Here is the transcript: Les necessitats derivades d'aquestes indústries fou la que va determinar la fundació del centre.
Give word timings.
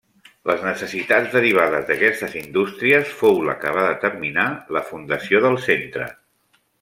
Les 0.51 0.61
necessitats 0.67 1.33
derivades 1.37 1.85
d'aquestes 1.89 2.33
indústries 2.41 3.11
fou 3.19 3.37
la 3.49 3.55
que 3.65 3.75
va 3.79 3.83
determinar 3.91 4.47
la 4.79 4.83
fundació 4.93 5.43
del 5.49 5.61
centre. 5.71 6.09